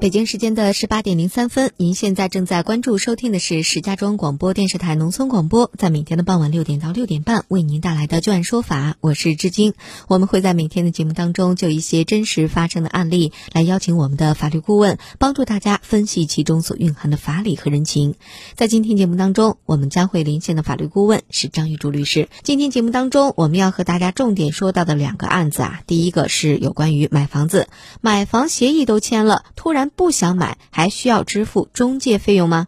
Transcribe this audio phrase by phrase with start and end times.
[0.00, 9.74] 北京时间的十八点零三分，您现在正在关注收听的是石家庄广播电视台农村广播，在每天的傍晚六点到六点半为您带来的《就案说法》，我是志晶。
[10.06, 18.14] 我们会在每天的节目当中就一些真实发生的案例来邀请我们的法律顾问，帮助大家分析其中所蕴含的法理和人情。
[18.54, 22.28] 在今天节目当中，我们将会连线的法律顾问是张玉柱律师。
[22.44, 27.66] 今天节目当中，我们要和大家重点说到的两个案子啊，第一个是有关于买房子，
[28.00, 29.87] 买房协议都签了，突然。
[29.88, 32.66] 不想买，还需要支付中介费用吗？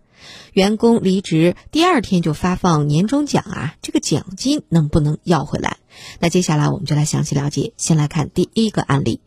[0.53, 5.77] 员工离职第二天就发放年终奖啊，这个奖金能不能要回来？
[6.19, 7.73] 那接下来我们就来详细了解。
[7.77, 9.21] 先来看第一个案例，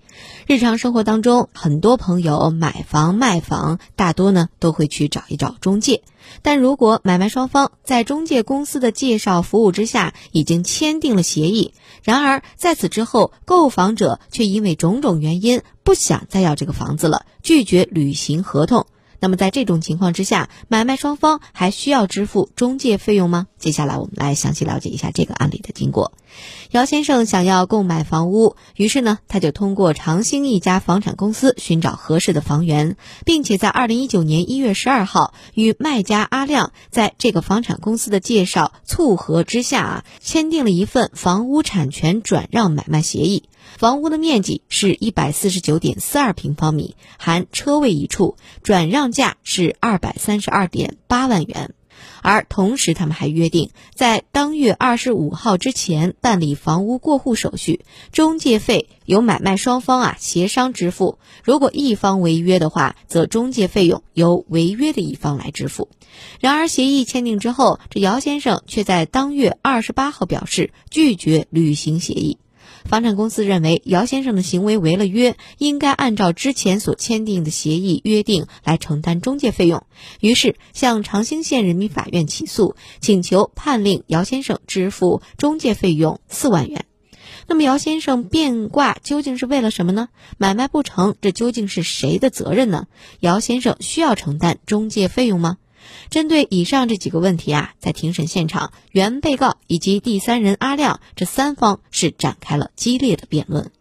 [0.47, 6.03] 日常生活当中，很多朋友买房卖房，大多呢都会去找一找中介。
[6.41, 18.88] 但如果买卖双方在中介公司的介绍服务之下已经签订了协议，然而在此之后，购房者却因为种种原因不想再要这个房子了，拒绝履行合同。
[19.23, 23.47] 那么在这种情况之下，买卖双方还需要支付中介费用吗？
[23.57, 26.11] 接下来我们来详细了解一下这个案例的经过。
[26.71, 43.44] 姚先生想要购买房屋，于是呢，他就通过长兴一家房产公司寻找合适的房源，并且在二零一九年一月十二号与卖家阿亮在这个房产公司的介绍促合之下啊，签订了一份房屋产权转让买卖协议。
[43.78, 51.73] 房屋的面积是一百四十九点四二平方米，含车位一处，转让价是二百三十二点八万元。
[52.22, 61.19] 而同时，他们还约定在当月二十五号之前办理房屋过户手续，中介费由买卖双方啊协商支付。
[61.44, 65.89] 如果一方违约的话，则中介费用由违约的一方来支付。
[66.39, 72.38] 然而，协议签订之后，这姚先生却在当月二十八号表示拒绝履行协议。
[72.85, 79.85] 房产公司认为姚先生的行为违了约，应该按照之前所签订的协议约定来承担中介费用，
[80.19, 86.85] 于是向长兴县人民法院起诉，请求判令姚先生支付中介费用四万元。
[87.46, 90.07] 那么姚先生变卦究竟是为了什么呢？
[90.38, 92.88] 买卖不成，这究竟是谁的责任呢？
[93.19, 95.57] 姚先生需要承担中介费用吗？
[96.09, 103.71] 针对以上这几个问题啊，在庭审现场，原被告以及第三人阿亮这三方是展开了激烈的辩论。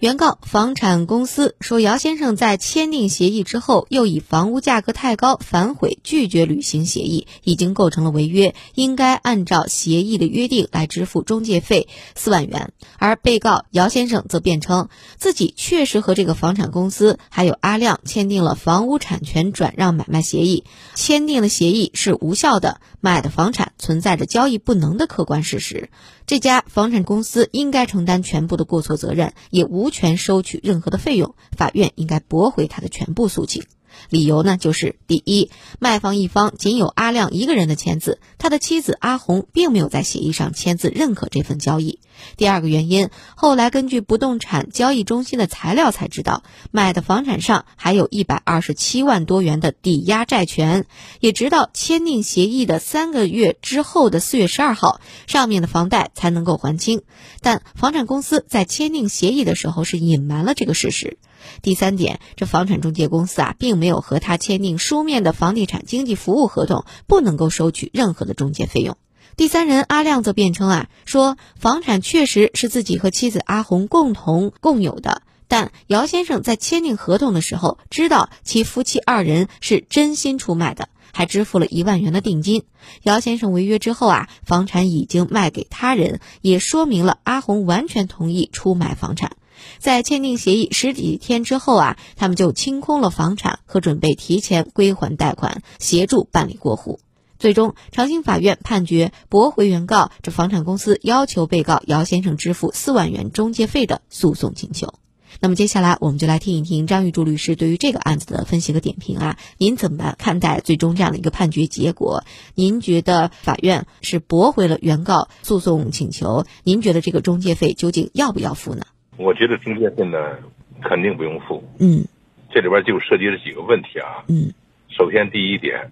[0.00, 12.72] 原告房产公司说，姚先生在签订协议之后，又以房屋价格太高反悔，拒绝履行协议，已经构成了违约，应该按照协议的约定来支付中介费四万元。
[12.98, 20.64] 而被告姚先生则辩称，自己确实和这个房产公司还有阿亮签订了房屋产权转让买卖协议，
[20.94, 25.90] 签订的协议是无效的，买的房产存在着交易不能的客观事实。
[26.26, 29.90] 这家房产公司应该承担全部的过错责任，也无。
[29.90, 33.64] 权收取任何的费用，法院应该驳回他的全部诉请。
[34.10, 41.98] 理由呢，就是第一，卖方一方仅有阿亮一个人的签字，他的妻子阿红并没有在协议上签字认可这份交易。
[42.36, 50.86] 第二个原因，后来根据不动产交易中心的材料才知道，买的房产上还有一百二十七万多元的抵押债权，
[51.20, 57.02] 也直到签订协议的三个月之后的四月十二号，上面的房贷才能够还清。
[57.40, 61.18] 但房产公司在签订协议的时候是隐瞒了这个事实。
[61.62, 68.96] 第三点，这房产中介公司啊，并没有和他签订书面的房地产经纪服务合同，不能够收取任何的中介费用。
[69.36, 82.64] 第三人阿亮则辩称啊，说房产确实是自己和妻子阿红共同共有的，但姚先生在签订合同的时候，知道其夫妻二人是真心出卖的，还支付了一万元的定金。
[83.02, 89.36] 姚先生违约之后啊，房产已经卖给他人，也说明了阿红完全同意出卖房产。
[89.78, 97.00] 在签订协议十几天之后啊，他们就清空了房产和准备提前归还贷款，协助办理过户。
[97.38, 104.94] 最终，长兴法院判决驳回原告这房产公司要求被告姚先生支付四万元中介费的诉讼请求。
[105.40, 109.38] 那么接下来，我们就来听一听张玉柱律师对于这个案子的分析和点评啊。
[109.56, 112.24] 您怎么看待最终这样的一个判决结果？
[112.56, 116.44] 您觉得法院是驳回了原告诉讼请求？
[116.64, 118.84] 您觉得这个中介费究竟要不要付呢？
[119.18, 120.38] 我觉得中介费呢，
[120.80, 121.62] 肯定不用付。
[121.80, 122.06] 嗯，
[122.50, 124.24] 这里边就涉及了几个问题啊。
[124.28, 124.54] 嗯，
[124.88, 125.90] 首先第一点，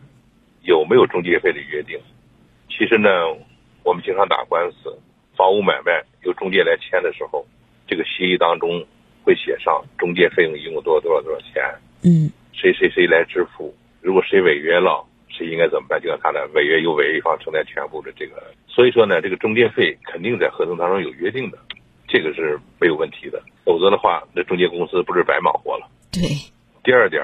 [0.63, 1.99] 有没有中介费的约定？
[2.71, 3.11] 其实呢，
[3.83, 4.97] 我们经常打官司，
[5.37, 7.45] 房屋买卖由中介来签的时候，
[7.89, 8.87] 这个协议当中
[9.25, 11.63] 会写上中介费用一共多少多少多少钱。
[12.05, 13.75] 嗯，谁谁谁来支付？
[14.01, 16.01] 如果谁违约了，谁应该怎么办？
[16.01, 18.41] 就让他呢，违约由违约一方承担全部的这个。
[18.69, 21.59] 所以说呢，这个中介费肯定在合同当中有约定的，
[22.09, 23.43] 这个是没有问题的。
[23.65, 25.89] 否则的话，那中介公司不是白忙活了？
[26.13, 26.23] 对。
[26.85, 27.23] 第二点，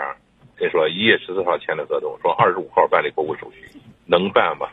[0.57, 3.71] 跟你说一月十四号签的合同，说二十五号办理过户手续，
[4.07, 4.67] 能办吗？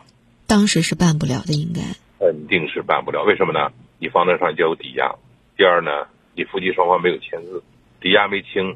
[0.48, 1.82] 当时是办不了的，应该。
[2.18, 3.72] 肯定是办不了，为什么呢？
[4.00, 5.16] 你房子上就有抵押，
[5.56, 7.62] 第二呢，你夫妻双方没有签字，
[8.02, 8.76] 抵押没清，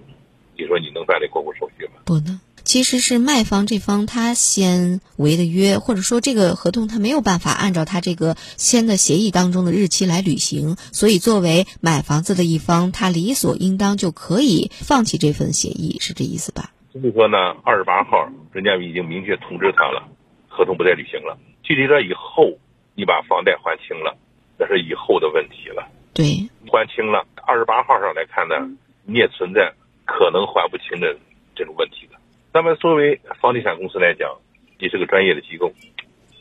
[0.55, 1.93] 你说你能办理过户手续吗？
[2.05, 2.39] 不能。
[2.73, 16.71] 其实是卖方这方他先违的约，或者说这个合同他没有办法按照他这个签的协议当中的日期来履行，所以作为买房子的一方，他理所应当就可以放弃这份协议，是这意思吧？
[16.91, 20.09] 所以说呢，二十八号人家已经明确通知他了，
[20.49, 21.37] 合同不再履行了。
[21.61, 22.57] 具体到以后
[22.95, 24.17] 你把房贷还清了，
[24.57, 25.87] 那是以后的问题了。
[26.11, 28.55] 对，还清了，二十八号上来看呢，
[29.05, 29.71] 你也存在
[30.07, 31.15] 可能还不清的
[31.53, 32.17] 这种问题的。
[32.53, 34.29] 那么，作为房地产公司来讲，
[34.77, 35.73] 你是个专业的机构，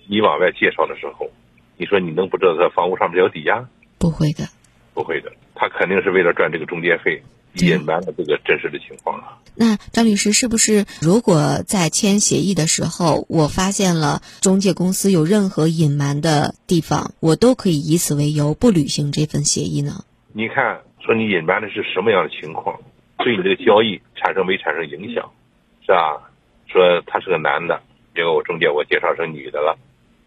[0.06, 1.30] 你往外介绍的时候，
[1.78, 3.66] 你说你能不知道他房屋上面有抵押？
[3.98, 4.44] 不会的，
[4.92, 7.22] 不会的，他肯定是为了赚这个中介费，
[7.54, 9.38] 隐瞒了这个真实的情况啊。
[9.54, 20.04] 那张律师，是不是如果在签协议的时候，我发现了中介公司有任何隐瞒的地方，我都可以以此为由不履行这份协议呢？
[20.34, 22.78] 你看，说你隐瞒的是什么样的情况，
[23.16, 25.32] 对你这个交易产生没产生影响？
[25.84, 26.30] 是吧？
[26.68, 27.80] 说他是个男的，
[28.14, 29.76] 结果我中介我介绍成女的了，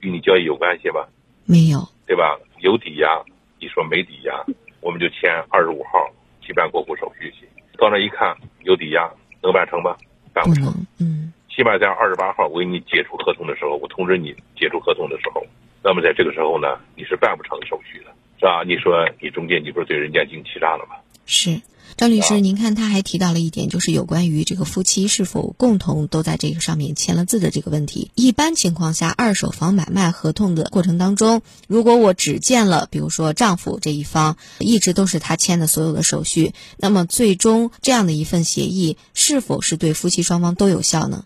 [0.02, 1.06] 与你交易有关系吗？
[1.46, 2.38] 没有，对吧？
[2.60, 3.22] 有抵押，
[3.60, 4.46] 你说没抵押，
[4.82, 6.08] 我们就签二十五号
[6.42, 7.48] 去办过户手续去。
[7.78, 9.10] 到那一看有抵押，
[9.42, 9.96] 能办成吗？
[10.34, 10.66] 办不成。
[11.00, 11.34] 嗯。
[11.50, 15.42] 起码在二十八号我给你解除合同的时候，我通知你解除合同的时候，
[15.82, 18.62] 那么在这个时候呢，你是办不成手续的，是吧？
[18.64, 20.96] 你说你中介，你不是对人家进行欺诈了吗？
[21.26, 21.52] 是。
[21.98, 28.12] 张律师，您看他还提到了一点，就是有关于这个夫妻是否共同都在这个上面签了字的这个问题。
[28.16, 41.26] 一般情况下，二手房买卖合同的过程当中，如果我只见了，比如说丈夫这一方一直都是他签的所有的手续，那么最终这样的一份协议是否是对夫妻双方都有效呢？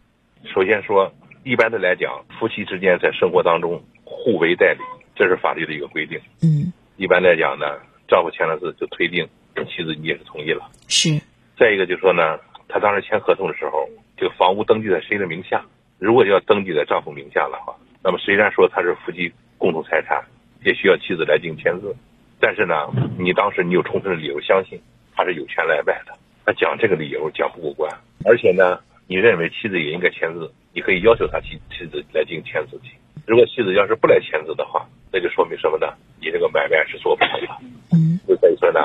[0.54, 1.12] 首先说，
[1.44, 4.80] 一般的来讲，夫妻之间在生活当中互为代理，
[5.16, 6.20] 这是法律的一个规定。
[6.42, 7.66] 嗯，一般来讲呢，
[8.08, 9.28] 丈夫签了字就推定。
[9.66, 10.70] 妻子，你也是同意了。
[10.88, 11.20] 是。
[11.58, 12.40] 再一个就是说呢，
[12.70, 15.62] 他当时签合同的时候，这个房屋登记在谁的名下？
[15.98, 20.24] 如果要登记在丈夫名下的话，那么虽然说他是夫妻共同财产，
[20.64, 21.94] 也需要妻子来进行签字，
[22.40, 24.80] 但是呢，你当时你有充分的理由相信
[25.14, 26.18] 他是有权来卖的。
[26.46, 27.92] 他讲这个理由讲不过关，
[28.24, 32.96] 而且呢，你认为妻子也应该签字，你可以要求他妻妻子来进行签字去。
[33.28, 35.88] 如果妻子要是不来签字的话，那就说明什么呢？
[36.22, 37.48] 你这个买卖是做不成的。
[37.92, 38.18] 嗯。
[38.40, 38.80] 所以说呢。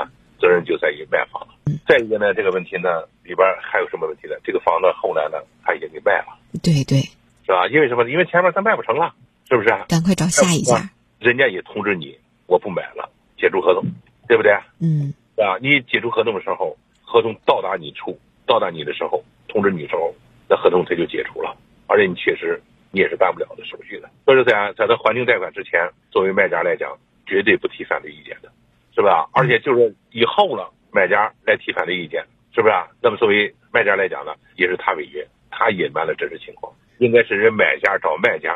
[0.45, 1.47] 责任就在于卖房了。
[1.87, 4.35] 再一个呢，这个问题呢里边还有什么问题呢？
[4.43, 6.37] 这个房子后来呢，他已经给卖了。
[6.61, 7.01] 对对，
[7.45, 7.67] 是吧？
[7.67, 8.07] 因为什么？
[8.07, 9.11] 因为前面他卖不成了，
[9.49, 9.69] 是不是？
[9.89, 10.87] 赶快找下一家。
[11.19, 12.15] 人家也通知你，
[12.45, 13.83] 我不买了，解除合同，
[14.27, 14.53] 对不对？
[14.79, 15.11] 嗯。
[15.41, 20.13] 啊，你解除合同的时候，合同到达你处，到达你的时候，通知你的时候，
[20.47, 21.57] 那合同他就解除了，
[21.87, 24.07] 而且你确实你也是办不了的手续的。
[24.25, 26.95] 所以说，在在他还清贷款之前，作为卖家来讲，
[27.25, 28.51] 绝对不提反对意见的。
[28.95, 29.27] 是吧？
[29.33, 32.73] 而且就是以后了，买家来提反对意见，是不是？
[33.01, 38.55] 那么作为卖家来讲呢，也是他违约，他隐瞒了真实情况，应该是人买家找卖家，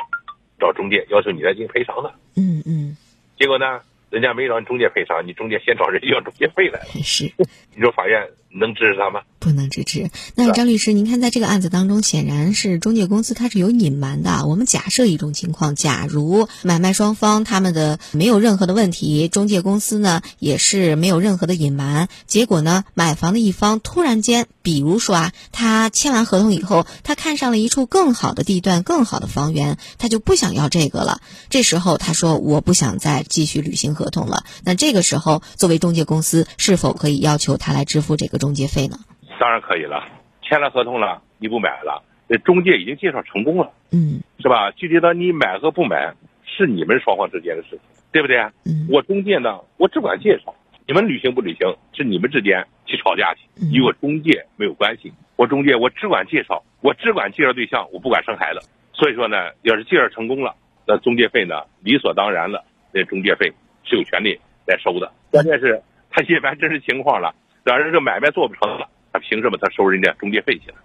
[0.58, 2.10] 找中介要求你来进行赔偿的。
[2.38, 2.96] 嗯嗯。
[3.38, 6.86] 结果呢，人家没找你中介赔偿，你中介先找人要中介费来了。
[7.04, 7.25] 是。
[7.75, 8.25] 你说法院？
[8.51, 9.22] 能支持他吗？
[9.39, 10.10] 不能支持。
[10.36, 14.46] 那张律师，您看，在这个案子当中，显然是中介公司它是有隐瞒的。
[14.46, 22.10] 我们假设一种情况，假如买卖双方他们的没有任何的问题，中介公司呢也是没有任何的隐瞒。
[22.25, 31.22] 结果呢，买房的一方突然间，比如说啊，他签完合同以后，他看上了一处更好的地段、更好的房源，他就不想要这个了。
[31.50, 38.38] 这时候他说：“我不想再继续履行合同了。”那这个时候，作为中介公司，是否可以要求他来支付这个？
[38.39, 38.98] 中介费呢？
[39.39, 40.03] 当然可以了，
[40.41, 44.72] 签了合同了，你不买了，这中介已经介绍成功了，嗯，是吧？
[44.72, 47.79] 具体到你买和不买，是你们双方之间的事情，
[48.12, 48.38] 对不对？
[48.65, 50.53] 嗯，我中介呢，我只管介绍，
[50.88, 53.41] 你们履行不履行是你们之间去吵架去，
[53.72, 55.13] 与我中介没有关系。
[55.36, 58.60] 我中介我只管介绍，我只管介绍对象，我不管生孩子。
[58.91, 60.53] 所以说呢，要是介绍成功了，
[60.86, 63.50] 那中介费呢，理所当然了，那中介费
[63.86, 65.10] 是有权利来收的。
[65.31, 67.34] 关键是他一般真实情况了。
[67.63, 70.78] 让人这买卖做不成了，他凭什么他收人家中介费去了？